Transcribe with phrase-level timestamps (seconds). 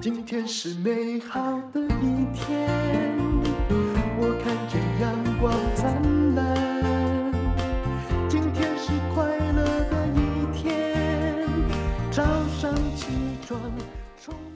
[0.00, 1.40] 今天是美好
[1.72, 3.17] 的一天，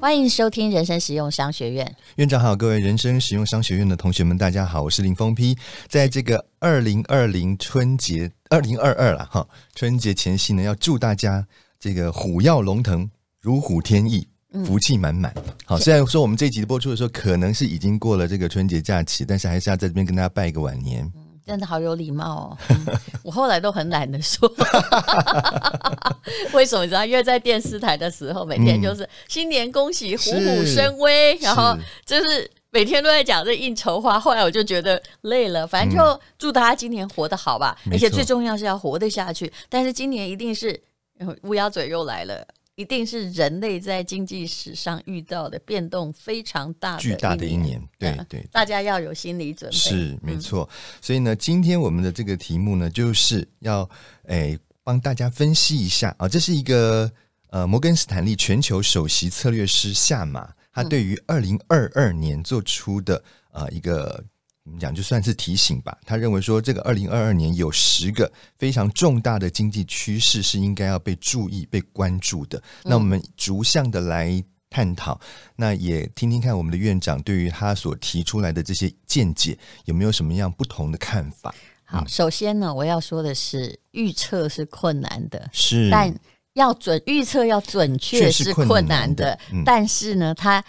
[0.02, 1.96] 欢迎收听人生实用商学院。
[2.16, 5.56] 院长好，各位人生实用商学院的同学们，大家好，我是林峰批。
[5.86, 9.46] 在这个二零二零春节二零二二了哈，
[9.76, 11.46] 春节前夕呢，要祝大家
[11.78, 13.08] 这个虎跃龙腾，
[13.40, 14.26] 如虎添翼，
[14.66, 15.32] 福气满满。
[15.36, 21.08] 嗯、好，虽然说我们这一集播出的时候，可能是已经过了这个春节假期，但是还是要在这边跟大家拜个晚年。
[21.46, 22.58] 真的好有礼貌哦！
[22.70, 22.86] 嗯、
[23.24, 24.50] 我后来都很懒得说，
[26.54, 27.04] 为什么你知道？
[27.04, 34.20] 因为在电视台的时候，每天就是新年恭喜，虎虎生威，然后就是每天都在讲这应酬话。
[34.20, 39.52] 后来我就觉得累了，反正就祝大家今年活得好吧，嗯、而且最重要是要活得下去。
[39.68, 40.80] 但是今年一定是
[41.42, 42.46] 乌鸦嘴又来了。
[42.74, 49.76] 一定是人类在经济史上遇到的变动非常大的、巨大的一年，对对，对，大家要有心理准备。
[49.76, 50.68] 是没错，
[51.00, 53.88] 所以呢，今天我们的这个题目呢，就是要
[54.24, 57.10] 诶帮大家分析一下啊，这是一个
[57.50, 64.24] 呃摩根斯坦利全球首席策略师夏马，他对于二零二二年做出的呃一个。
[64.64, 65.98] 我们讲就算是提醒吧。
[66.06, 72.62] 他认为说，这个二零二二年有十个非常重大的经济趋势是应该要被注意、被关注的。
[72.84, 75.20] 那我们逐项的来探讨，
[75.56, 81.52] 那也听听看我们的院长对于他所提出来的这些见解有没有什么样不同的看法。
[81.84, 86.14] 好，首先呢，我要说的是，预测是困难的，是，但
[86.54, 90.64] 要准预测要准确是困难的，嗯、但是呢，他。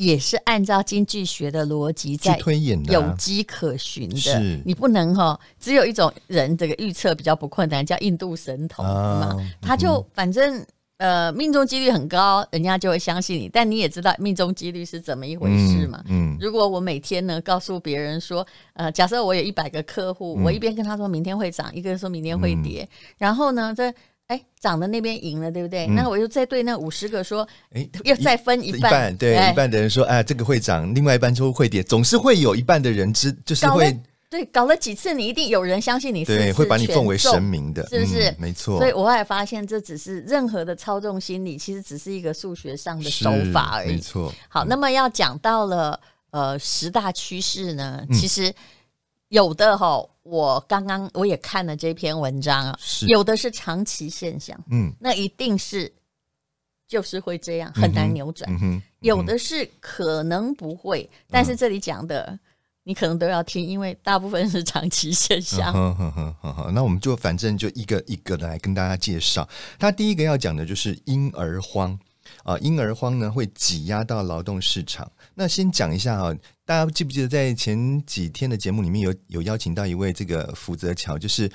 [0.00, 4.16] 也是按照经济学的逻辑在推演的，有迹可循的。
[4.16, 9.36] 是你不能哈，只有一种人这个预测比较不困难，叫印度神童嘛。
[9.60, 10.64] 他就反正
[10.96, 13.46] 呃命中几率很高，人家就会相信你。
[13.46, 16.02] 但你也知道命中几率是怎么一回事嘛？
[16.06, 22.88] 嗯，如果我每天呢告诉别人说，呃，假设我有一百个客户，我一边跟他说明天会涨，一个人说明天会跌，
[23.18, 23.92] 然后呢这。
[24.30, 25.86] 哎，涨的那边赢了，对不对？
[25.88, 33.92] 嗯、那我又再对那五十个说，哎， 要再分一半，对，哎、一半的人说，哎，这个会涨，另外一半就会跌，总是会有一半的人知，就是会
[34.30, 38.30] 对，搞了几次，你一定有人相信你是，对，会把你奉为神明的，是不是？
[38.30, 38.78] 嗯、没错。
[38.78, 43.88] 所以我后来发现，这只是任何的操纵心理，其实只是一个数学上的手法而已。
[43.88, 44.32] 没错。
[44.48, 45.98] 好，那么要讲到了
[46.30, 48.48] 呃十大趋势呢，其实。
[48.48, 48.54] 嗯
[49.30, 55.92] 有的哈，我刚刚我也看了这篇文章啊，有的是长期现象，嗯，那一定是
[56.86, 58.48] 就是会这样，很难扭转。
[58.52, 62.38] 嗯哼，嗯，有的是可能不会，嗯、但是这里讲的
[62.84, 65.72] 你可能都要听，因为大部分是长期现象。
[65.72, 69.48] 好好好好好，那我们就反正就一个一个来跟大家介绍。
[69.80, 71.98] 他第一个要讲的就是婴儿荒
[72.44, 75.10] 啊，婴儿荒呢会挤压到劳动市场。
[75.34, 76.34] 那先讲一下啊。
[76.66, 81.50] 大家记不记得在前几天的节目里面有有邀请到一位这个福泽桥，就是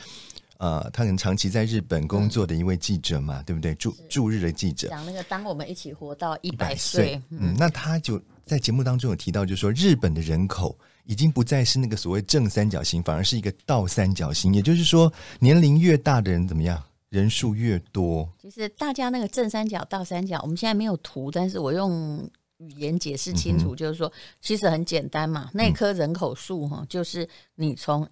[0.57, 3.73] 呃，他很长期在日本工作的一位记者嘛，嗯、对不对？
[3.75, 15.09] 驻驻日的记者讲那个当我们一起活到一百岁，嗯，那他就在节目当中有提到，就是说日本的人口已经不再是那个所谓正三角形，反而是一个倒三角形，也就是说
[15.39, 16.83] 年龄越大的人怎么样，
[17.15, 18.29] 人数越多。
[18.41, 22.29] 其实大家那个正三角、倒三角，我们现在没有图，但是我用。
[22.59, 24.09] 语言解释清楚，就是说，
[24.39, 25.49] 其实很简单嘛。
[25.53, 28.07] 那棵人口数哈，就是你从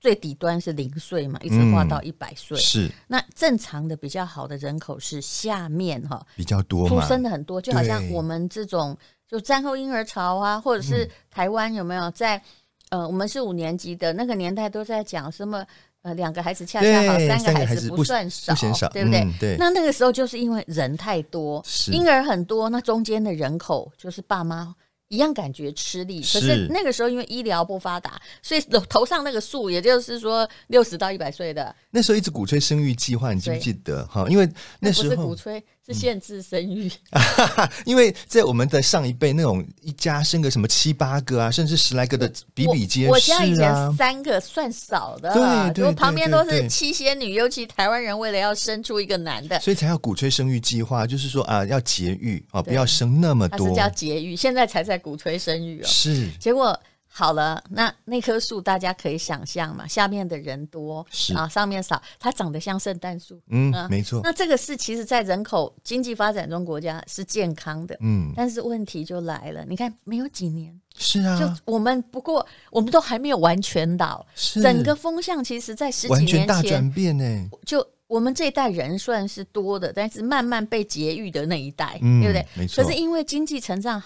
[0.00, 2.56] 最底端是零岁嘛，一直画到一百岁。
[2.56, 2.90] 是。
[3.06, 8.96] 那正常的比较好的人口是下面哈比较多，出生的很多，就好像我们这种
[9.28, 12.42] 就战后婴儿潮啊，或者是台湾有没有在
[12.88, 15.62] 呃，我们是五年级的那个年代都在讲什么？
[16.02, 18.54] 呃，两个孩子恰恰好，三个孩子不算少，
[18.90, 19.26] 对不对？
[19.38, 19.56] 对。
[19.58, 24.74] 那那个时候就是因为人太多，婴儿很多，那中间的人口就是爸妈。
[25.10, 28.60] 一样感觉吃力，可是那个时候因为医疗不发达，所以
[28.90, 34.06] 头上那个数，也就是说六十到一百岁的，那时候一直鼓吹生育计划，你记不记得？
[34.06, 34.46] 哈，因为
[34.80, 36.88] 那时候不是鼓吹，是限制生育。
[37.84, 43.10] 因为在我们的上一辈，那种一家生个什么七八个啊，甚至十来个的比比皆是啊。
[43.10, 54.36] 我家以前三个算少的，对对，旁边都是七仙女，尤其台湾人为了要生出一个男的，所以才要鼓吹生育计划，就是说啊，要节育啊，不要生那么多，是叫节育。
[54.36, 54.98] 现在才在。
[54.98, 56.78] 鼓吹生育哦，是结果
[57.10, 64.20] 好了，那那棵树大家可以想象嘛，下面的人多是啊，上面少，它长得像圣诞树，嗯，啊、没错。
[64.22, 77.84] 那这个是其实在人口经济发展中国家是健康的，嗯，但是问题就来了，你看没有几年，是啊，就我们不过我们都还没有完全倒，是整个风向其实在十几年前大转变呢，就。
[78.08, 82.46] 我们这一代人算是多的，但是慢慢被节育的那一代，嗯、对不对？
[82.54, 82.82] 没错。
[82.82, 84.02] 可是因为经济成长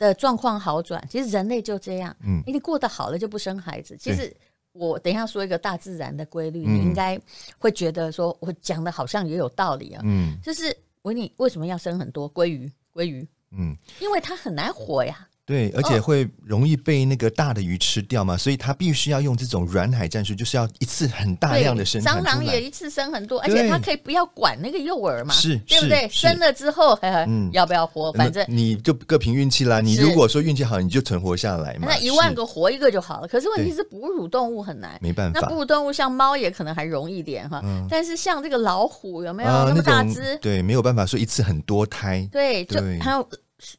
[0.00, 3.96] 的状况好转，其实人类就这样，嗯，因为过得好了就不生孩子。
[3.98, 4.34] 其实
[4.72, 7.20] 我等一下说一个大自然的规律，嗯、你应该
[7.58, 10.00] 会觉得说我讲的好像也有道理啊。
[10.04, 12.72] 嗯，就是我问你为什么要生很多鲑鱼？
[12.94, 15.28] 鲑鱼，嗯，因为它很难活呀。
[15.50, 22.14] 对，而且会容易被那个大的鱼吃掉嘛，所以它必须要用这种软海战术，就是要一次很大量的生产。
[22.14, 26.08] 蟑螂也一次生很多，而且它可以不要管那个幼儿嘛，是，对不对？
[26.08, 28.12] 生了之后，嗯，要不要活？
[28.12, 29.80] 反正你就各凭运气啦。
[29.80, 31.88] 你如果说运气好，你就存活下来嘛。
[31.88, 33.26] 那一万个活一个就好了。
[33.26, 35.40] 可是问题是哺乳动物很难，没办法。
[35.40, 37.60] 那哺乳动物像猫也可能还容易一点哈，
[37.90, 40.38] 但是像这个老虎有没有那么大只？
[40.40, 42.28] 对，没有办法说一次很多胎。
[42.30, 43.28] 对，就还有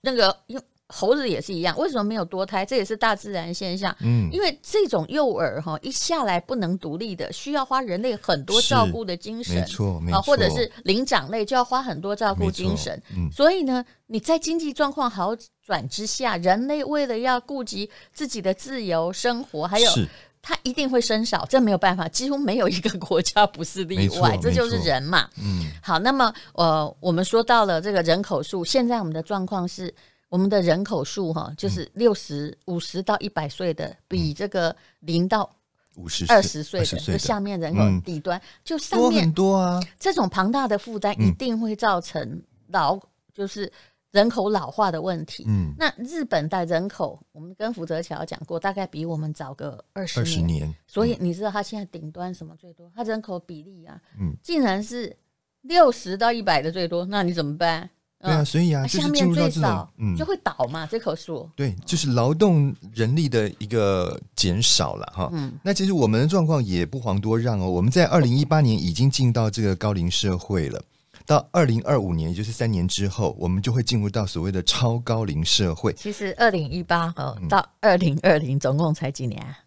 [0.01, 0.35] 那个
[0.91, 2.65] 猴子也是一样，为什么没有多胎？
[2.65, 3.95] 这也是大自然现象。
[4.01, 10.21] 嗯，因为这种幼儿哈一下来不能独立的，需要花人类很多照顾的精神，没错，没错。
[10.21, 13.01] 或者是灵长类就要花很多照顾精神。
[13.15, 15.35] 嗯，所以呢，你在经济状况好
[15.65, 19.89] 转之下，人类为了要顾及自己的自由生活，还有
[20.41, 25.29] 他一定会生少，这没有办法，几乎没有一个国家不是例外，这就是人嘛。
[25.41, 29.93] 嗯，好，那么呃，我们说到了这个人口数，现在我们的状况是。
[30.31, 35.47] 我们的人口数哈，就是六十五十到一百岁的，比这个零到
[35.97, 39.77] 五十二十岁的，就下面人口底端，就上面很多啊。
[39.99, 42.97] 这种庞大的负担一定会造成老，
[43.33, 43.69] 就是
[44.11, 45.43] 人口老化的问题。
[45.49, 50.73] 嗯，那日本的人口，我们跟福泽桥讲过，大概比我们早个二十年。
[50.87, 52.89] 所以你知道他现在顶端什么最多？
[52.95, 55.13] 他人口比例啊，嗯，竟然是
[55.59, 57.05] 六十到一百的最多。
[57.05, 57.89] 那你怎么办？
[58.21, 61.49] 对啊，所以啊，就是进入到这种，嗯，就会倒嘛，这棵树。
[61.55, 65.29] 对，就是劳动人力的一个减少了哈。
[65.33, 67.69] 嗯，那其实我们的状况也不遑多让哦。
[67.69, 70.81] 我们在二零一八年已经进到这个高龄社会了，
[71.25, 75.91] 到二零二五年，也就是三年之后，我们就会进入到所谓的超高龄社会。
[75.93, 79.57] 其实二零一八哦到二零二零总共才几年啊？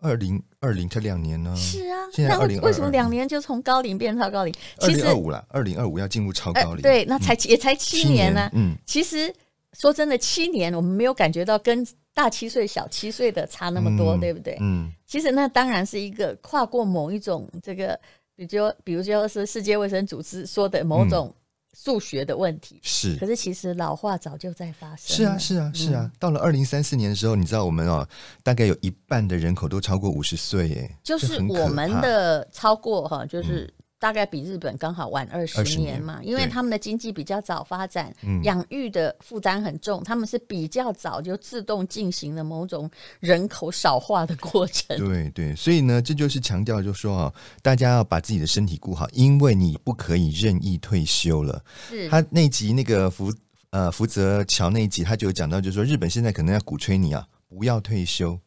[0.00, 1.54] 二零二零才两年呢？
[1.56, 4.54] 是啊，现在二零为什么两年就从高龄变超高龄？
[4.80, 8.50] 二零二五了，二零二五要进入超高龄，对，那才也才七年呢。
[8.54, 9.32] 嗯，其实
[9.74, 14.56] 说真的，七年我们没有感觉到跟大七岁、小七岁的差那么多，对不对？
[14.60, 17.98] 嗯，其实那当然是一个跨过某一种这个，
[18.36, 21.34] 比如比如说是世界卫生组织说的某种。
[21.72, 25.16] 数学的问题是，可是其实老化早就在发生。
[25.16, 26.10] 是啊，是啊，是啊。
[26.18, 28.06] 到了二零三四年的时候，你知道我们哦，
[28.42, 33.72] 大概有一半的人口都超过五十岁，耶，就是我们的超过哈，就是。
[34.00, 38.12] 大概比日本刚好晚二十年嘛，因为他们的经济比较早发展，
[38.44, 44.96] 养育的负担很重，他们是比较早就自动进行了某种人口少化的过程。
[44.96, 51.62] 对对，所以呢，这就是强调，就是说啊，大家要把自己的身体顾好，因为你不可以任意退休了。
[51.90, 53.30] 是他那集那个福
[53.68, 58.40] 呃福泽桥那一集，他就有讲到，就是说日本现在可能要鼓吹你啊，不要退休，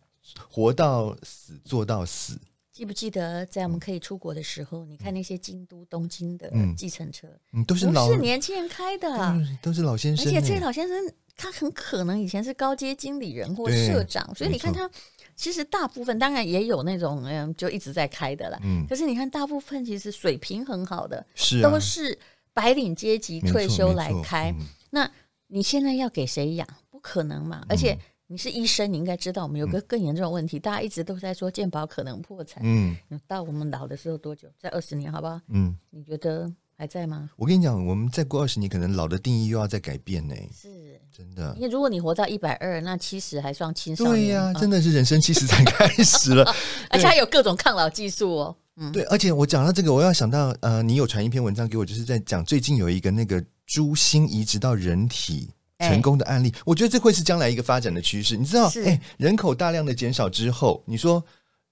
[0.49, 2.39] 活到死做到死。
[2.73, 10.25] 记不记得在我们可以出国的时候，嗯、你看那些京都、东京的计程车，嗯，都是老是年轻人开的，嗯，都是老先生。
[10.25, 10.97] 而且这些老先生，
[11.37, 14.89] 他很可能以前是高阶经理人或社长，所以你看他，
[15.35, 18.59] 其实大部分当然也有那种嗯，就一直在开的了。
[18.63, 22.17] 嗯，可是你看大部分其实水平很好的，是、啊、都是
[22.53, 24.49] 白领阶级退休来开。
[24.57, 25.11] 嗯、那
[25.45, 26.67] 你现在要给谁养？
[26.89, 27.95] 不可能嘛，而且。
[28.33, 32.63] 你是医生，你应该知道我们有个更严重的问题，嗯、大家一直都在说健保可能破产。
[32.65, 32.97] 嗯，
[33.27, 34.47] 到我们老的时候多久？
[34.59, 35.39] 在二十年，好不好？
[35.49, 37.29] 嗯，你觉得还在吗？
[37.35, 40.33] 我跟你讲，我们再过二十年，可能老的定义又要再改变呢。
[40.51, 41.53] 是，真的。
[41.57, 44.15] 因为如果你活到一百二，那七十还算青少年。
[44.15, 46.43] 对呀、啊，真的是人生七十才开始了，
[46.89, 48.55] 而且还有各种抗老技术哦。
[48.77, 55.51] 嗯，对，而且我讲到这个，我要想到呃，你有传一篇文章给我，就是在讲最近有一个那个猪心移植到人体。
[55.79, 58.37] 成功的案例，我觉得这会是将来一个发展的趋势。
[58.37, 61.23] 你知道，哎、欸，人口大量的减少之后，你说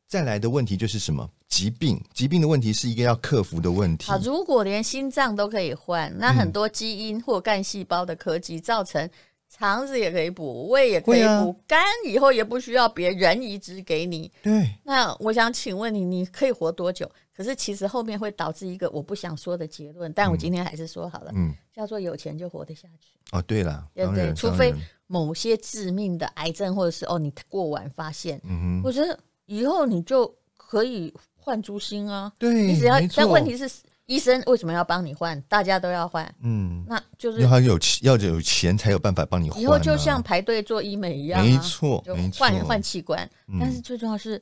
[0.08, 1.30] 再来的问题就是什么？
[1.48, 4.10] 疾病，疾病的问题是一个要克服的问题。
[4.10, 9.10] 好，如果连心脏都可以换，那很多基因或干细胞的科技造成
[9.54, 14.32] 肠子也可以补，胃也可以补，肝、啊、以后也不需要别人移植给你。
[14.42, 17.10] 对，那我想请问你，你可以活多久？
[17.36, 23.10] 可是其实后面会导致一个我不想说的结论，但我今天还是说好了，嗯，叫做有钱就活得下去。
[23.32, 24.34] 哦，对了，对不对？
[24.34, 24.74] 除非
[25.06, 32.32] 某些致命的癌症，或者是哦你过晚发现，嗯哼，我觉得以后你就可以换猪心啊。
[32.40, 33.70] 对，你只要，但问题是
[34.06, 35.40] 医生为什么要帮你换？
[35.44, 39.62] 大家都要换，嗯，那就是要有要有钱才有办法帮你换。
[39.62, 43.30] 以后就像排队做医美一样，没错，就换换器官。
[43.60, 44.42] 但是最重要是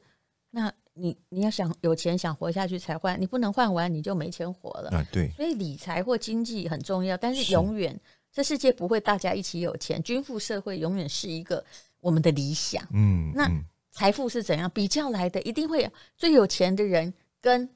[0.51, 0.71] 那。
[1.01, 5.05] 你你要想有钱想活下去才换，你不能换完你就没钱活了啊。
[5.13, 7.99] 对，所以理财或经济很重要，但是永远是
[8.33, 11.63] 这世界不会大家一起有钱，均富社会永远是一个
[12.01, 12.85] 我们的理想。
[12.91, 13.49] 嗯，那
[13.91, 15.41] 财富是怎样比较来的？
[15.43, 17.69] 一定会有最有钱的人跟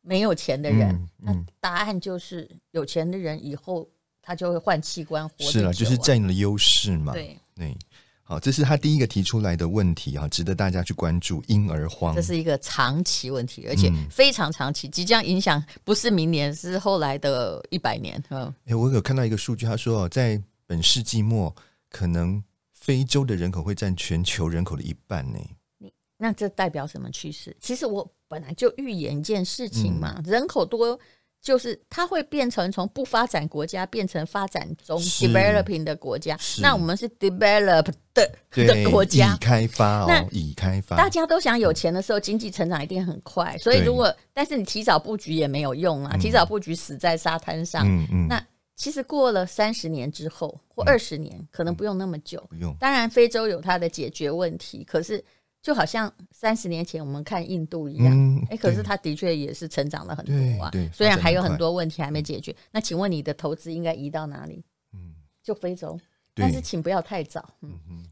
[0.00, 1.08] 没有钱的人。
[1.16, 3.88] 那答案就是有钱的人以后
[4.22, 5.34] 他就会换器官活。
[5.44, 7.12] 是了，就是占了优势嘛。
[7.12, 7.76] 对对。
[8.22, 11.42] 好，这是他第一个提出来的问题啊，值得大家去关注。
[11.48, 18.22] 婴儿荒，这是一个长期问题，而且非常长期，即将影响不是明年，是后来的一百年。
[18.28, 21.52] 嗯，哎，我有看到一个数据，他说在本世纪末，
[21.88, 22.40] 可能
[22.72, 25.38] 非洲的人口会占全球人口的一半呢。
[25.78, 27.56] 你那这代表什么趋势？
[27.58, 30.98] 其实我本来就预言一件事情嘛，嗯、人口多。
[31.42, 40.98] 就是它会变成从不发展国家变成发展中 developing 的国家，那我们是 developed 的的国家，已开发哦，那已开发。
[40.98, 43.56] 大家都想有钱的时候，经济成长一定很快。
[43.56, 47.88] 所以如果但是你提早布局也没有用啊，提早布局死在沙滩上。
[47.88, 48.28] 嗯嗯。
[48.28, 48.46] 那
[48.76, 52.46] 其实过了三十年之后或二十年，可能不用那么久。
[52.50, 52.76] 不用。
[52.78, 55.24] 当然，非洲有它的解决问题，可是。
[55.62, 60.70] 就好像三十年前我们看印度一样，哎、嗯欸，可是它的确也是成长了很多啊。
[60.92, 62.54] 虽然还有很多问题还没解决。
[62.72, 64.64] 那请问你的投资应该移到哪里？
[64.94, 65.98] 嗯，就非洲。
[66.32, 68.04] 但是请不要太早，嗯嗯，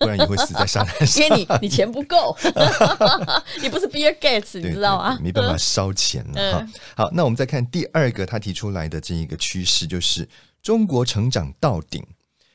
[0.00, 1.22] 不然你会死在沙滩上。
[1.22, 2.36] 因为你你钱不够，
[3.62, 5.16] 你不是 Bill Gates，你知道吗？
[5.22, 6.32] 没办法烧钱了。
[6.34, 10.28] 嗯、好，好，那我们再看第二个他提出来的这一个趋势，就是
[10.62, 12.04] 中国成长到顶，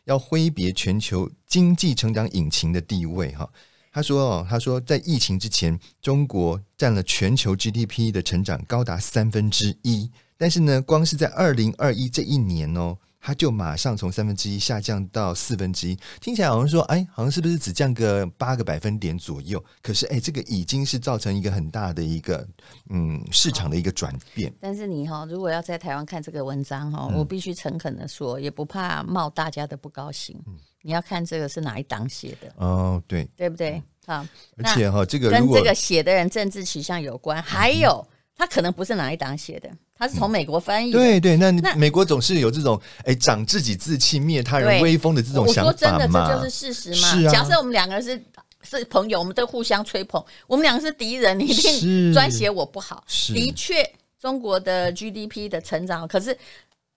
[0.04, 3.50] 要挥别全球经济成长引擎的地位，哈。
[3.92, 15.98] 他说：“哦，他说在疫情之前，中国占了全球 GDP 的成长高达三分之一，但是呢，光是在二零二一这一年哦，它就马上从三分之一下降到四分之一。
[16.22, 19.62] 听起来好像说，哎，好像是不是只降个八个百分点左右？
[19.82, 22.48] 可是，哎，这个已经是造成一个很大的一个
[22.90, 24.54] 嗯市场的一个转变。
[24.62, 30.42] 但是你哈，如果要在台湾看这个文章哈，我必须诚恳的说，也不怕冒大家的不高兴。
[30.48, 33.82] 嗯。”你要看这个是哪一党写的哦，对，对不对？
[34.08, 34.26] 好，
[34.58, 40.92] 而且哈，这个跟这个写的人政治取向有关，还有他可能不是哪一党写的，他是从美国翻译。
[40.92, 45.68] 对对，那美国总是有这种哎，长自己志气，灭他人威风的这种想法嘛。
[45.68, 47.08] 我说真的，这就是事实嘛。
[47.10, 47.32] 是啊。
[47.32, 48.20] 假设我们两个人是
[48.64, 53.04] 是朋友，我们都互相吹捧；我们两个是敌人，你一定专写我不好。
[53.08, 53.88] 的确，
[54.20, 56.36] 中国的 GDP 的成长，可是。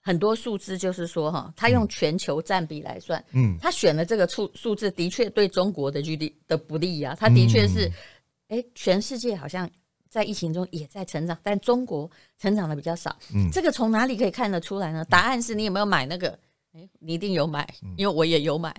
[0.06, 7.16] 很多数字就是说，哈，他用全球占比来算，嗯，他选了这个数数字，的确对中国的 GDP 的不利啊。
[7.18, 7.90] 他的确是，
[8.48, 9.68] 哎、欸，全世界好像
[10.10, 13.16] 在疫情中也在成长，但中国成长的比较少。
[13.34, 15.02] 嗯，这个从哪里可以看得出来呢？
[15.06, 16.38] 答案是你有没有买那个？
[16.74, 18.76] 哎、欸，你一定有买，因为我也有买。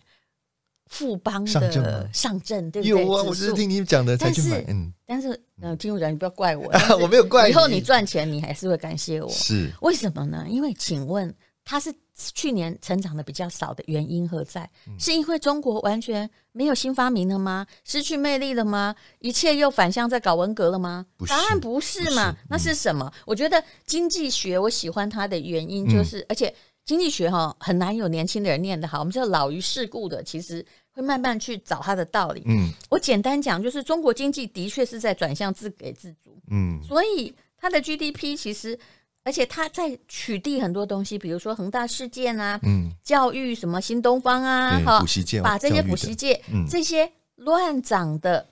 [0.87, 2.89] 富邦的上阵，对不对？
[2.89, 4.63] 有啊，我就是听你讲的才去买。
[4.67, 7.51] 嗯，但是，嗯，听我讲，你不要怪我， 我没有怪你。
[7.51, 9.29] 以后你赚钱，你还是会感谢我。
[9.29, 10.45] 是为什么呢？
[10.47, 11.93] 因为，请问，它是
[12.33, 14.69] 去年成长的比较少的原因何在？
[14.99, 17.65] 是因为中国完全没有新发明了吗？
[17.83, 18.95] 失去魅力了吗？
[19.19, 21.05] 一切又反向在搞文革了吗？
[21.27, 22.35] 答案不是嘛？
[22.47, 23.11] 那是什么？
[23.25, 26.53] 我觉得经济学我喜欢它的原因就是，而且。
[26.85, 32.43] 经济学哈很难有年轻的人念得好，我们这老于世故的，其实会慢慢去找它的道理。
[32.45, 36.39] 嗯，我简单讲，就是中国经济的确是在转向自给自足。
[36.51, 38.77] 嗯，所以它的 GDP 其实，
[39.23, 46.39] 而且它在取缔很多东西，比如说恒大事件啊，嗯，教育什么新东方啊，哈，补习界，把这些补习界
[46.69, 48.47] 这些乱涨的，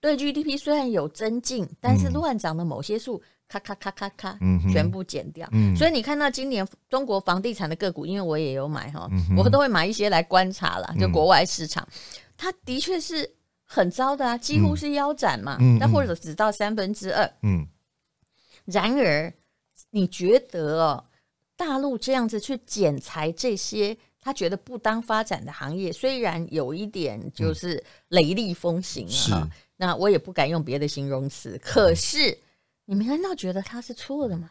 [0.00, 3.20] 对 GDP 虽然有增进，但是乱涨的某些数。
[3.58, 4.38] 咔咔咔咔咔，
[4.72, 5.48] 全部减掉。
[5.52, 10.94] 嗯、所以你看到今年中国房地产的个股，因为我也有买哈，我都会买一些来观察啦。
[10.98, 11.94] 就国外市场，嗯、
[12.36, 13.28] 它的确是
[13.62, 15.56] 很糟的啊，几乎是腰斩嘛。
[15.78, 17.30] 那、嗯、或者只到三分之二。
[17.42, 17.66] 嗯、
[18.64, 19.32] 然而，
[19.90, 21.04] 你觉得哦，
[21.56, 32.36] 大陆这样子去剪裁这些他觉得不当发展的行业，虽然有一点就是雷厉风行啊，嗯、那我也不敢用别的形容词，可是。
[32.86, 34.50] 你们难道觉得他是错的吗？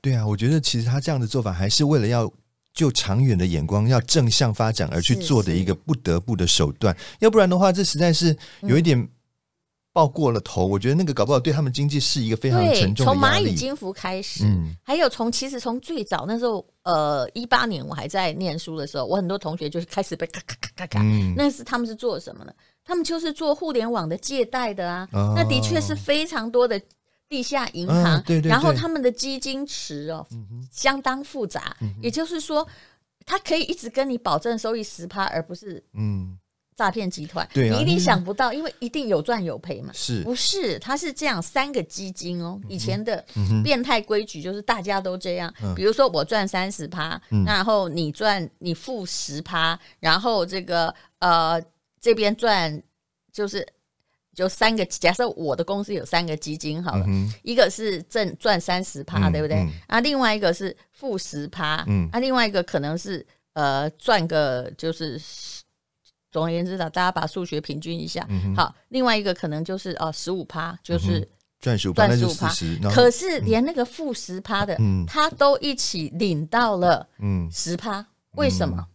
[0.00, 2.32] 对啊，我觉得其实他这样的做法还是为了要
[2.72, 6.96] 就长远的眼光，要正向发展而去做的一个不得不的手段。
[7.20, 9.08] 要不然的话，这实在是有一点
[9.92, 10.68] 爆过了头。
[10.68, 13.12] 嗯、我觉得那个搞不好对他们经济是一个非常沉重的。
[13.12, 22.52] 从蚂蚁金服开始，嗯，还有从其实从最早那时候，呃，一八年我还在念书的时候，我很多同学就是开始被咔咔咔咔咔，嗯、那是他们是做什么呢？
[22.84, 26.80] 他们就是做互联网的借贷的啊，哦、那的确是非常多的。
[27.28, 31.76] 地下银行，嗯、对对对，然后他们的基金池哦，嗯、相当复杂。
[31.80, 32.66] 嗯、也就是说，
[33.24, 36.38] 他可以一直跟你保证收益十趴，而不是嗯
[36.76, 39.90] 诈骗集团，对啊，你一定想不到，因为一定有赚有赔嘛。
[39.92, 40.78] 是不是？
[40.78, 42.60] 它是这样，三个基金哦。
[42.68, 43.24] 以前的
[43.64, 51.60] 变态规矩就是大家都这样，比如说我赚三十趴，然后你赚你付十趴，然后这个呃
[52.00, 52.80] 这边赚
[53.32, 53.66] 就是。
[54.36, 59.66] 就三个，假设我的公司有三个基金好了，嗯、一个是挣赚三十趴，对不对？
[59.86, 65.18] 啊，另外一个是负十趴，嗯，啊，另外一个可能是呃赚个就是，
[66.30, 71.26] 总而言之的，大家把数学平均一下，好，另外一个可能就是哦十五趴，就是
[71.58, 72.54] 赚十五趴，赚十五趴，
[72.94, 78.86] 可是连那个负十趴的，嗯、他都一起领到了，嗯，十趴，为什么？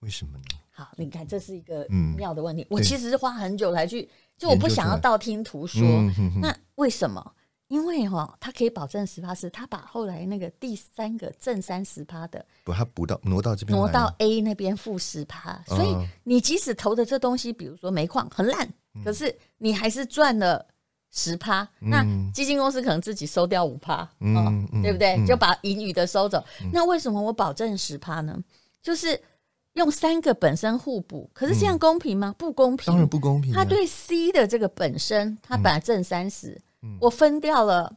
[0.00, 0.44] 为什么呢？
[0.84, 1.86] 好，你看，这是一个
[2.16, 2.62] 妙的问题。
[2.62, 5.82] 嗯、我其实是花很久才去，就我不想要道听途说。
[5.82, 7.32] 嗯、哼哼那为什么？
[7.68, 15.58] 因为哈、哦，他可以保证十趴，是他把后来那个第三个正三十趴的，不，他补到挪到这边，挪到 A 那边负十趴。
[15.66, 20.66] 所以你即使投的这东西，比如说煤矿很烂，嗯、可是你还是赚了
[21.12, 21.62] 十趴。
[21.80, 25.16] 嗯、那基金公司可能自己收掉五趴，嗯、哦，对不对？
[25.16, 26.44] 嗯、就把盈余的收走。
[26.60, 28.38] 嗯、那为什么我保证十趴呢？
[28.82, 29.18] 就是。
[29.74, 32.28] 用三个本身互补，可是这样公平吗？
[32.28, 33.52] 嗯、不公平，当然不公平。
[33.52, 36.60] 他对 C 的这个本身，他本来挣三十，
[37.00, 37.90] 我分掉了，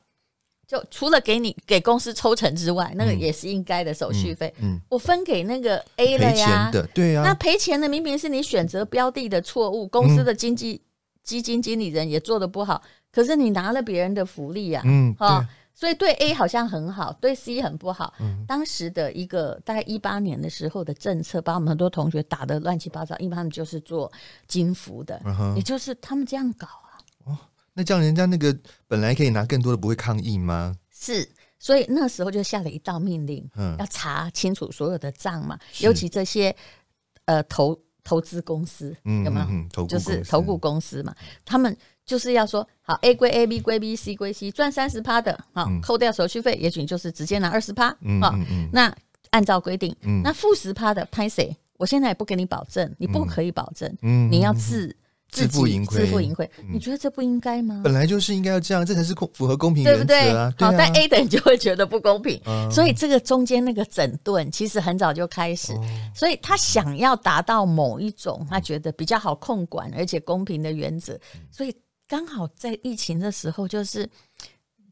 [0.65, 4.53] 就除了给你给公司抽成之外，那个也是应该的手续费。
[4.59, 7.23] 嗯，嗯我分给那个 A 了呀，对呀。
[7.25, 10.81] 那赔钱的明明是你选择标的的错误，公司的经济
[11.23, 15.45] 基金经理人也做得不好，可是你拿了别人的福利呀，嗯，哈。
[15.75, 18.13] 所以对 A 好像很好，对 C 很不好。
[18.21, 24.09] 嗯、当时的一个大概一八年的时候的政策，把我们很多同学打得乱七八糟，因为他们就是做
[24.47, 26.95] 金服的，嗯、也就是他们这样搞啊。
[27.25, 27.37] 哦，
[27.73, 30.73] 那这样人家那个本来可以拿更多的，不会抗议吗？
[30.89, 31.29] 是，
[31.59, 36.55] 所以那时候就下了一道命令，嗯、要查清楚所有的账嘛，尤其这些
[37.25, 39.45] 呃投投资公司，嗯、有没有？
[39.49, 41.13] 嗯、就是投顾公司嘛，
[41.43, 41.75] 他们。
[42.05, 47.89] 就是要说好，A 归 A，B 归 B，C 归 C，赚三十趴的，好，扣掉手续费，也许就是直接拿二十趴，
[48.21, 48.35] 好，
[48.71, 48.95] 那
[49.31, 51.55] 按照规定，那负十趴的拍谁？
[51.77, 53.91] 我现在也不给你保证，你不可以保证，
[54.29, 54.95] 你要自
[55.29, 57.81] 自负盈亏，自负盈亏，你觉得这不应该吗？
[57.83, 60.33] 本来就是应该要这样，这才是公符合公平原则，对不对？
[60.65, 62.39] 好，但 A 的人就会觉得不公平，
[62.71, 65.73] 所以这个中间那个整顿其实很早就开始，
[66.13, 71.75] 所以他想要达到某一种他觉得比较好控管而且公平的原则，所以。
[72.07, 74.09] 刚好在疫情的时候，就是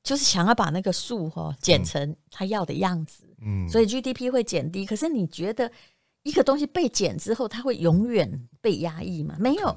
[0.04, 4.86] 就是想要把那个树哈剪成他要的样子，嗯，所以 GDP 会减低。
[4.86, 5.72] 可是你觉得
[6.24, 9.36] 一个东西被减之后，它会永远被压抑吗？
[9.40, 9.76] 没有，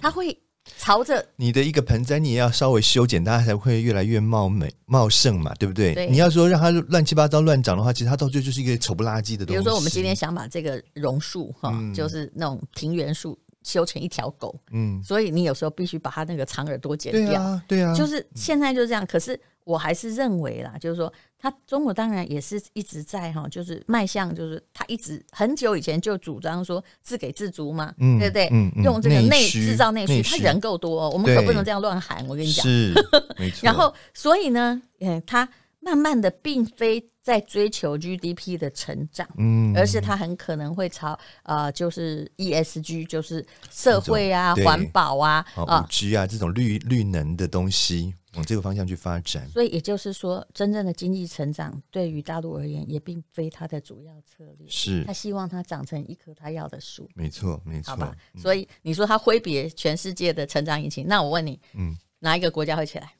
[0.00, 0.36] 它会
[0.78, 5.92] 朝着你的一个盆栽，你也要稍微修剪，它才会越来越茂美茂盛嘛，对不对？
[5.94, 6.08] 对。
[6.08, 9.58] 你要说让它乱七八糟乱长的话，其实它到最后就是一个丑不拉几的东西。
[9.58, 13.38] 比如说，我们今天想把这个榕树哈，就是那种庭园树。
[13.62, 19.06] 修成一条狗，嗯，所以你有时候必须把它那个长耳朵剪掉，对啊，对啊，就是现在就这样。
[19.06, 28.48] 可是我还是认为啦，就是说，他中国当然也是一直在哈，就是迈向，就是他一直很久以前就主张说自给自足嘛，嗯，对不对？
[28.52, 32.26] 嗯，用这个内制造内需，他人够多，我们可不能这样乱喊。
[32.26, 32.92] 我跟你讲，是
[33.38, 33.60] 没错。
[33.66, 35.48] 然后，所以呢，嗯，他。
[35.84, 49.48] 慢慢的，并非在追求 GDP 的成长，嗯，而是它很可能会朝呃，就是 ESG，就是社会啊、环保啊、啊五 G 啊这种绿绿能的东西，往这个方向去发展。
[49.48, 54.68] 所以也就是说，真正的经济成长对于大陆而言，也并非它的主要策略。
[54.68, 57.10] 是，他希望它长成一棵他要的树。
[57.16, 57.90] 没错，没错。
[57.90, 63.14] 好吧，所以你说它挥别全世界的成长引擎，那我问你，嗯，哪一个国家会起来？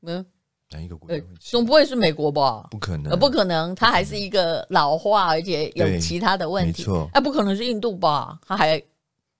[0.00, 0.24] 嗯。
[0.70, 1.22] 哪一个国家？
[1.40, 2.66] 总不会是美国吧？
[2.70, 6.82] 不可能，不可能，它还是一个老化，而且有其他的问题。
[6.82, 8.38] 没错，啊，不可能是印度吧？
[8.46, 8.82] 它还，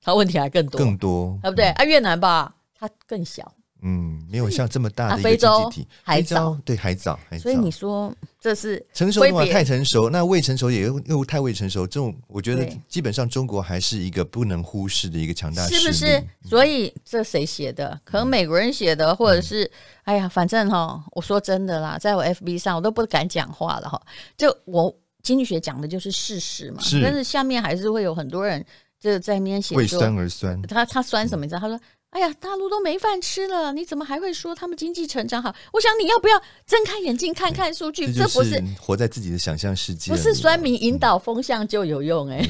[0.00, 1.66] 它问题还更多，更多，对不对？
[1.70, 3.52] 啊，越南吧，它更小。
[3.82, 5.70] 嗯，没有像这么大的非洲
[6.02, 16.22] 还早，对，还早，所以你说这是成熟的话太成熟，那未成熟也又又太未成熟，这种我觉得基本上中国还是一个不能忽视的一个强大是不是？
[16.44, 18.00] 所以这谁写的？
[18.04, 19.68] 可能美国人写的，或者是
[20.04, 24.00] 哎呀，反正哈，我说真的啦，在我 FB 上我都不敢讲话了哈。
[24.36, 28.64] 就我经济学讲的就是事实嘛，但是下面还是会有很多人
[29.00, 30.62] 就在那边写，为酸而酸。
[30.62, 31.44] 他他酸什么？
[31.44, 31.60] 你知道？
[31.60, 31.80] 他说。
[32.10, 35.54] 哎呀，大陆都没饭吃了，你怎么还会说他们经济成长好？
[35.72, 38.12] 我想你要不要睁开眼睛看看数据？
[38.12, 42.42] 这不是活在自己的想象世界，不是酸民引导风向就有用哎。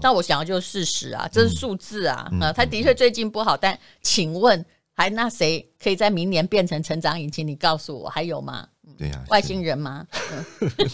[0.00, 4.64] 那 我想要就是事实啊，这是数字啊啊，他的确最近不好，但请问
[4.94, 7.46] 还那谁可以在明年变成成长引擎？
[7.46, 8.68] 你告诉我还有吗？
[8.98, 10.06] 嗯，对呀，外星人吗？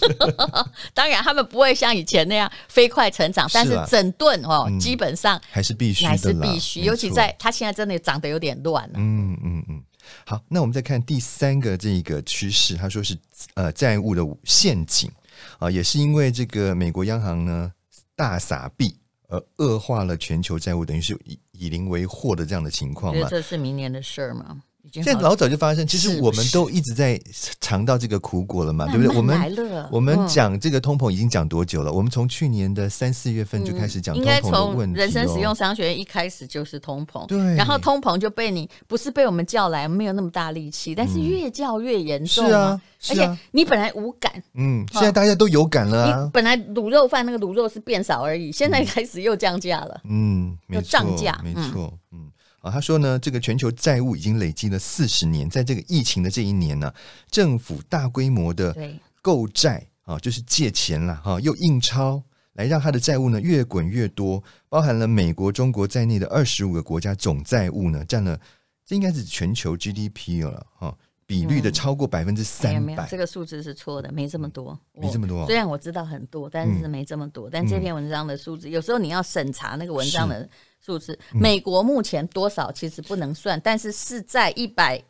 [0.93, 6.83] 当然，他们不会像以前那样飞快成长，但是整顿哦，基本上还是必须，还是必须。
[6.83, 8.95] 尤其在他现在真的长得有点乱了。
[8.97, 9.83] 嗯嗯嗯。
[10.27, 13.17] 好，那我们再看第三个这个趋势，他说是
[13.55, 15.11] 呃债务的陷阱
[15.59, 17.73] 啊，也是因为这个美国央行呢
[18.15, 18.95] 大撒币
[19.29, 23.27] 而恶化了全球债务，等于是以以邻为祸的这样的情况嘛？
[23.31, 24.61] 这是明年的事儿吗？
[25.03, 27.21] 现在老早就发生，其实我们都一直在
[27.61, 29.17] 尝到这个苦果了嘛，对不对？
[29.17, 31.93] 我们我们讲这个通膨已经讲多久了？
[31.93, 37.39] 我们从去年的三四月份就开始讲通膨人生使用商学院一开始就是通膨，对。
[37.57, 42.47] 然后通膨就被你不是被我们叫来，没有那么大力气，但是越叫越严重。
[42.47, 42.81] 是啊，
[43.11, 46.31] 而且你本来无感，嗯，现在大家都有感了啊。
[46.33, 52.31] 本来卤肉饭那个卤肉是变少而已，现在开始又降价了，嗯，又涨价，没错，嗯。
[52.65, 56.91] 啊，他说呢，这个全球债务已经累积了四十年，在这个疫情的这一年呢，
[57.31, 58.75] 政府大规模的
[59.21, 62.23] 购债啊，就是借钱了哈，又印钞
[62.55, 68.41] 来让他的债务呢越滚越多，包含了美国、中国在内的二十五个国家总债务呢占了，
[68.87, 70.97] 这应该是全球 GDP 了哈，
[71.27, 73.07] 比率的超过百分之三百。
[73.11, 75.47] 这个数字是错的，没这么多，没这么多。
[75.47, 77.49] 虽然我知道很多，但是没这么多。
[77.51, 80.49] 但这篇文章的数字，有时候你要审查那个文章的。
[80.85, 85.03] 数字，美国目前多少其实不能算，嗯、但是是在一百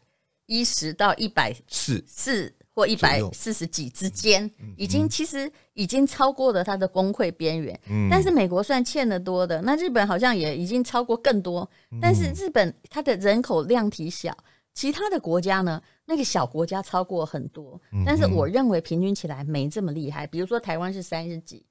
[0.47, 7.77] 一十到一百四四或一百四十几之间，已经其实已经超过了它的崩溃边缘。
[7.91, 11.69] 嗯、但是美国算欠的多的，那日本好像也已经超过更多。
[12.01, 14.33] 但是日本它的人口量体小，
[14.75, 17.81] 其他的国家呢，那个小国家超过很多。
[18.05, 20.27] 但是我认为平均起来没这么厉害。
[20.27, 21.65] 比如说台湾是三十几，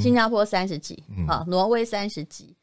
[0.00, 2.54] 新加坡三十几，啊，挪威三十几。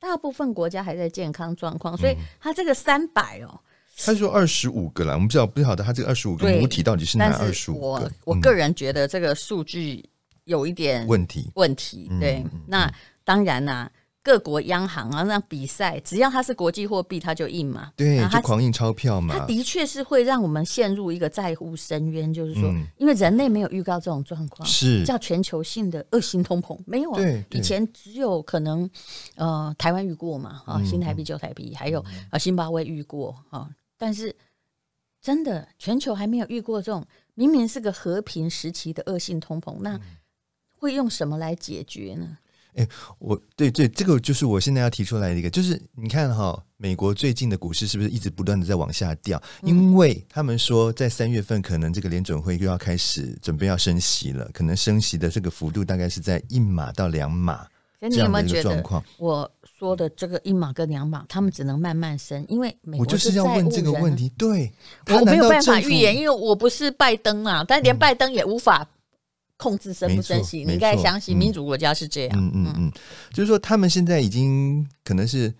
[0.00, 3.60] 大部分国家还在健康状况，所以它这个三百哦，
[4.04, 7.80] 他说二十五个啦，我们不知道不晓得他这个二十五个母体到底是哪二十五个？
[8.24, 10.04] 我我个人觉得这个数据
[10.44, 12.10] 有一点问题，问题。
[12.20, 12.92] 对，那
[13.24, 13.90] 当然啦。
[14.24, 17.92] 各国央行啊，那比赛，只要它是国际货币，它就印嘛。
[17.94, 19.38] 对，就狂印钞票嘛。
[19.38, 27.22] 它的确是会让我们陷入一个债务深渊，就是说，因为人类没有预告这种状况，是叫全球性的恶性通膨，没有啊。
[27.50, 28.88] 以前只有可能，
[29.34, 34.34] 呃，台湾遇过嘛，啊，新台币旧台币，还有啊，辛巴威遇过啊，但是
[35.20, 40.00] 真的全球还没有遇过这种，明明是个和平时期的恶性通膨，那
[40.78, 42.38] 会用什么来解决呢？
[42.76, 49.40] 哎，我对对，这个就是我现在要提出来的一个，就是你看哈，美国最近的股市是不是一直不断的在往下掉？
[49.62, 57.66] 因为他们说在三月份可能这个联准会又要开始准备要升息了，可能升息的这个幅度大概是在一码到两码
[58.00, 59.04] 这样的一个状况。
[59.18, 64.28] 我说的这个一码跟两码，他们只能慢慢升，因为美国我就是要问这个问题。
[64.36, 64.72] 对，
[65.08, 68.84] 我没有办法预言，因为我不是拜登啊，但连拜登也无法。
[69.56, 72.38] 控制升不升息，你应该相信民主国家是这样。
[72.38, 72.92] 嗯嗯嗯，
[73.32, 75.52] 就是说他们现在已经可能是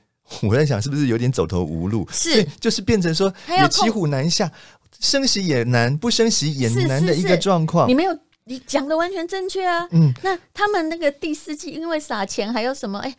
[0.42, 2.06] 我在想，是不是有点走投无路？
[2.10, 4.50] 是，就是变成说也骑虎难下，
[4.98, 7.88] 升息也难，不升息也难的一个状况。
[7.88, 9.86] 你没有，你讲的完全正确啊。
[9.92, 12.98] 嗯，那他们那个第四季因为撒钱，还有什么？
[12.98, 13.14] 哎，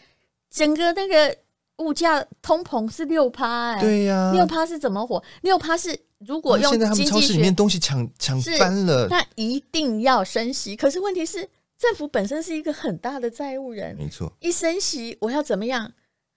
[0.53, 1.35] 整个那个
[1.77, 5.23] 物价通膨是六趴，哎，对呀，六趴是怎么活？
[5.41, 5.97] 六趴是。
[6.19, 10.75] 如果用现在他们超市里面东西抢抢翻了，那一定要升息。
[10.75, 11.47] 可是问题是，
[11.78, 14.32] 政府本身是一个很大的债务人，没错。
[14.39, 15.91] 一升息，我要怎么样？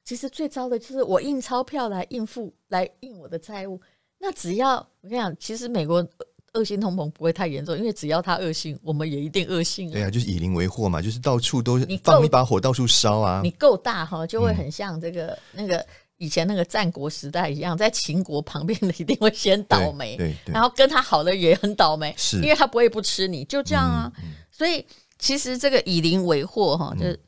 [0.04, 3.80] 其实最糟的就是我印钞票来应付，来印我的债务。
[4.18, 6.04] 那只要我跟你讲，其实美国
[6.54, 9.92] 恶性通膨不会太严重，因为只要它恶性，我们也一定恶性啊。
[9.92, 13.40] 对啊，就是以邻为祸嘛，就是到处都放一把火，到处烧啊。
[13.44, 15.86] 你够大哈，就会很像这个、嗯、那个。
[16.18, 24.12] 以前那个战国时代一样，在秦国旁边的一定会先倒霉，对，对对，然后跟他好的也很倒霉，是，因为他不会不吃你，就这样啊。
[24.18, 24.84] 嗯嗯、所以
[25.18, 27.18] 其实这个以邻为祸哈，就是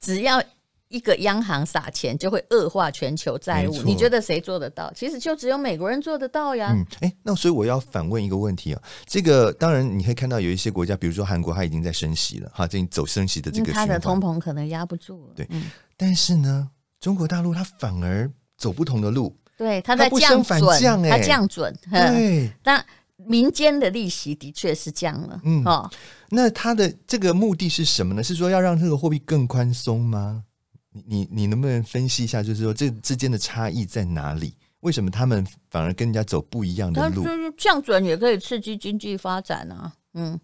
[0.00, 0.40] 只要
[0.86, 3.82] 一个央行撒钱，就会恶化全球债务。
[3.82, 4.92] 你觉得谁做得到？
[4.94, 6.72] 其实就只有美国人做得到呀。
[6.72, 15.32] 嗯，哎，那所以我要反问一个问题啊，这个当然你可以看到有一些国家，比如说韩国，它已经在升息了，哈，正走升息的这个，它的通膨可能压不住了。
[15.34, 16.70] 对，嗯、但是呢？
[17.00, 20.60] 中国大陆它反而走不同的路，对，它在降准，
[21.08, 22.52] 它降准，对。
[22.62, 22.84] 那
[23.16, 25.90] 民间的利息的确是降了，嗯哦。
[26.28, 28.22] 那它的这个目的是什么呢？
[28.22, 30.44] 是说要让这个货币更宽松吗？
[30.92, 34.54] 你你你能不能分析一下，就是说这之间的差异在哪里？
[34.80, 37.24] 为什么他们反而跟人家走不一样的路？
[37.24, 40.38] 就是降准也可以刺激经济发展啊，嗯。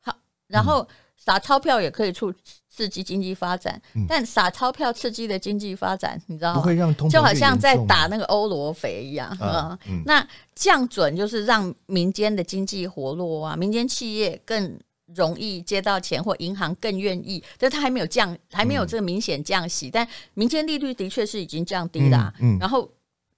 [0.00, 0.14] 好，
[0.46, 0.86] 然后。
[1.24, 2.34] 撒钞票也可以促
[2.68, 6.60] 刺激经济发展，嗯、但撒钞票刺激的经济发展，你知道吗？
[6.60, 9.78] 不会让通就好像在打那个欧罗肥一样啊。
[9.86, 14.76] 嗯、那降准就是让民间的经济活络啊，民间企业更
[15.14, 17.40] 容易接到钱，或银行更愿意。
[17.56, 22.34] 但它还没有降，还没有这个明显降息，嗯、但民间利率的确是已经降低了、啊。
[22.40, 22.90] 嗯，嗯然后。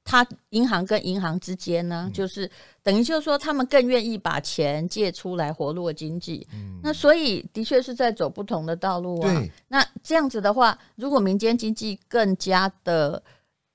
[0.04, 2.48] 他银行跟银行之间呢，就是
[2.82, 6.46] 等于就是说，他们更愿意把钱借出来活络经济。
[6.52, 9.32] 嗯，那所以的确是在走不同的道路啊。
[9.32, 13.20] 对那这样子的话，如果民间经济更加的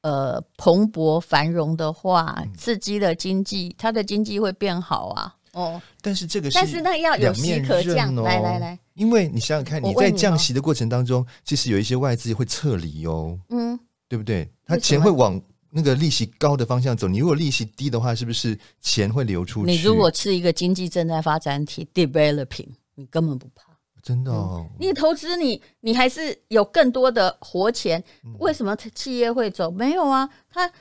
[0.03, 5.35] 呃蓬勃繁荣的话，刺激了经济，它的经济会变好啊。
[5.53, 8.13] 哦，但是这个是，但是那要有息可降。
[8.17, 13.35] 来来来，因为你想想看，你在降息的过程当中，其实有一些外资会撤离哦。
[13.49, 14.47] 嗯，对不对？
[14.63, 15.41] 他钱会往。
[15.71, 19.71] 那个利息高的方向走，你如果利息低的话，是不是钱会流出去？
[19.71, 24.65] 你如果是一个经济正在发展体 （developing），你根本不怕，真的哦。
[24.69, 28.03] 嗯、你投资你，你还是有更多的活钱。
[28.39, 29.69] 为什么企业会走？
[29.69, 30.71] 没有啊，他。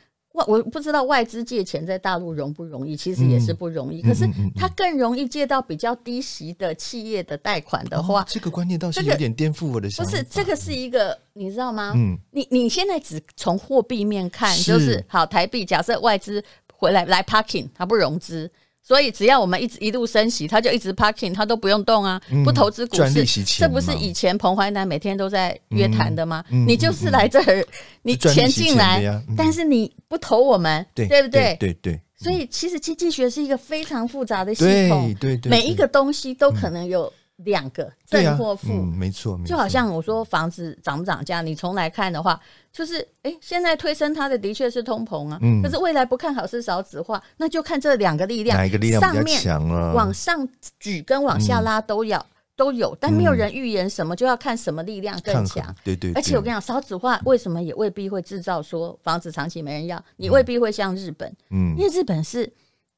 [0.46, 4.00] 我我不知道外资借钱在大陆容不容易，其实也是不容易。
[4.02, 10.10] 嗯、可是它更容易借到比较低息的企业的贷款的话，哦、这个观念倒是有点颠覆我的想法。
[10.10, 11.92] 不是，这个是一个，你知道吗？
[11.94, 16.42] 嗯，你你现在只从货币面看，就是，是好台币，假设外资
[16.74, 18.50] 回来来 parking，它不融资。
[18.82, 26.42] 所以只要我们一直一路升息，他就一直 parking，他都不用动啊，不投资股市，这不是以前彭淮南每天都在约谈的吗？
[26.48, 27.66] 你就是来这儿，
[28.02, 31.56] 你钱进来，但是你不投我们，对不对？
[31.60, 32.00] 对对。
[32.16, 37.12] 所以其实经济学是一个非常复杂的系统，对对，每一个东西都可能有。
[37.44, 42.36] 两个正或负，嗯，没错，就好像我说房子涨不涨价，你从来看的话，
[42.72, 49.92] 就是哎，现在推升它的的确是通膨啊，嗯，可是未来不看好是少子化，那就看这两个力量，哪一个力量比较强啊？
[49.94, 50.46] 往上
[50.78, 52.24] 举跟往下拉都要
[52.56, 56.12] 都有，但没有人预言什么，就要看什么力量更强，对对。
[56.12, 62.52] 而且我跟你讲，少子化为什么也未必会制造说房子长期没人要，你未必会像日本，嗯，因为日本是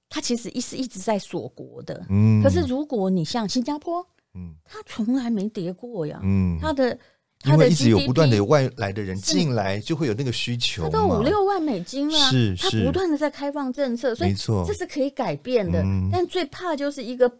[0.08, 4.06] 它其实一是一直在锁国的，嗯，可是如果你像新加坡。
[4.32, 6.20] 嗯，它从来没跌过呀。
[6.22, 6.96] 嗯，它的
[7.42, 10.82] 它的 GDP, 一直有不断的有外来的人进来，就会有那个需求。
[10.82, 14.34] 他都五六万美金了，是它不断的在开放政策，所以
[14.66, 15.80] 这是可以改变的。
[15.82, 17.32] 嗯、但最怕就是一个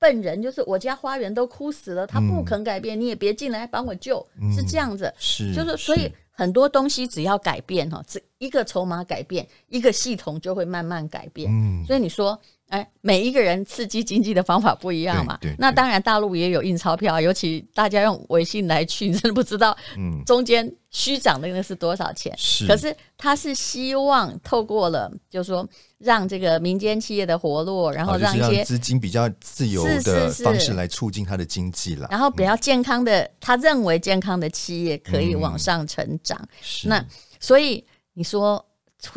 [0.00, 5.12] 笨人，就是我家花园都枯死了，他不肯改变，嗯、你也别进来帮我救，嗯、是这样子。
[5.16, 11.48] 是，就是所以很多东西只要改变哈，这一个筹码改变，一个系统就会慢慢改变。
[11.52, 12.36] 嗯，所以你说。
[12.68, 15.38] 哎，每一个人刺激经济的方法不一样嘛。
[15.40, 22.34] 对那当然，大陆也有印钞票，尤其大家用微信来去， 真的不知道，嗯，中间虚涨的那个是多少钱？
[22.36, 22.66] 是。
[22.66, 25.64] 可是他是希望透过了，就是说
[25.98, 32.08] 让这个民间企业的活络，然后让一些资金比较自由的方式来促进他的经济了。
[32.10, 36.36] 然后比较健康的，他认为健康的企业可以往上成长。
[36.60, 36.88] 是。
[36.88, 37.04] 那
[37.38, 38.66] 所以你说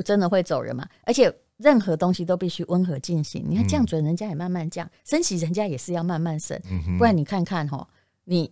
[0.06, 0.88] 真的会走人吗？
[1.04, 1.34] 而且。
[1.60, 3.46] 任何东西都必须温和进行。
[3.48, 6.58] 你看降准，人家也慢慢降；嗯、升息，人家也是要慢慢升。
[6.72, 7.86] 嗯、不然你看看哈，
[8.24, 8.50] 你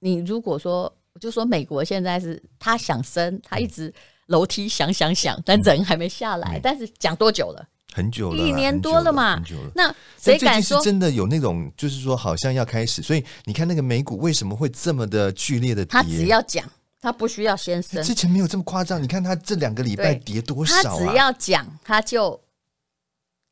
[0.00, 3.92] 你如果说，就说美国现在是他想升，他一直
[4.26, 6.58] 楼梯响响响，但人还没下来。
[6.58, 7.66] 嗯、但是讲多久了？
[7.94, 9.36] 很久了，一年多了嘛。
[9.36, 9.72] 很久了。
[9.74, 13.00] 那谁敢说真的有那种，就是说好像要开始？
[13.00, 15.90] 所以你看那个美股为什么会这么的剧烈的跌？
[15.90, 16.70] 他只要讲。
[17.04, 19.02] 他不需要先升，之前没有这么夸张。
[19.02, 20.82] 你看他这两个礼拜跌多少啊？
[20.84, 22.40] 他只要讲，他就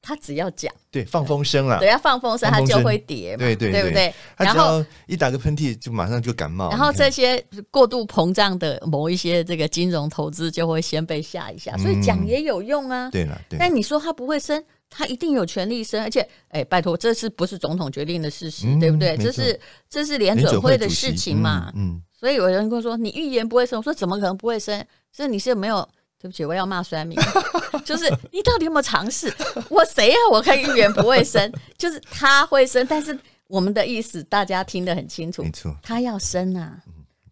[0.03, 1.79] 他只要讲，对，放风声了。
[1.79, 4.13] 对，要放风声，他就会跌嘛，对对对不对？
[4.37, 6.71] 然后一打个喷嚏，就马上就感冒。
[6.71, 13.11] 然后这些过度膨胀的某一些这个金融投资就会先被吓一下，所以讲也有用啊。
[13.11, 18.67] 对了，但你说他不会升，他一定有权利升，而且，哎，拜托，这是不是总统决定的事实？
[18.81, 19.17] 对不对？
[19.19, 19.59] 这是
[19.89, 21.71] 这是联准会的事情嘛？
[21.77, 22.01] 嗯。
[22.19, 25.89] 所以有人跟我说：“你预言不会升。”我说：“怎么可能不会升？”所以你是没有？
[26.21, 27.19] 对不起，我要骂酸民，
[27.83, 29.33] 就是你到底有没有尝试？
[29.71, 30.17] 我谁呀？
[30.31, 36.79] 我可以预言不会生，就是他会生，但是我们的意思大家听得很清楚，没错，他要生啊！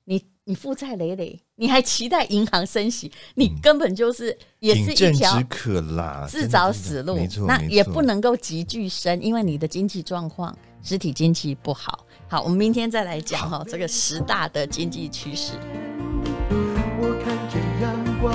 [0.05, 3.13] 你你负债累累，你还期待银行升息？
[3.35, 5.39] 你根本就是也是一条
[6.27, 7.17] 自找死路。
[7.17, 12.07] 没错那也不能够急剧升，因为你的经济状况，实体经济不好。
[12.27, 15.53] 好，我们明天再来讲哈，这个十大的经济趋势。
[17.01, 18.35] 我看见阳光